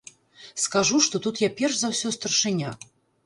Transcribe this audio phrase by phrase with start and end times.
[0.61, 2.73] Скажу, што тут я перш за ўсё старшыня.